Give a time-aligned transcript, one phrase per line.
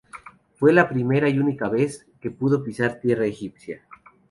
[0.55, 3.83] Fue la primera y única vez que pudo pisar tierra egipcia.